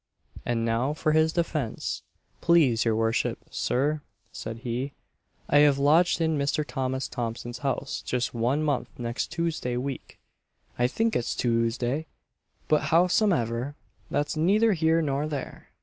[0.47, 2.01] And now for his defence:
[2.41, 4.93] "Please your worship, Sir," said he,
[5.47, 6.65] "I have lodged in Mr.
[6.65, 10.17] Thomas Thompson's house just one month next Toosday week
[10.79, 12.07] I think it's Toosday;
[12.67, 13.75] but howsomever,
[14.09, 15.69] that's neither here nor there.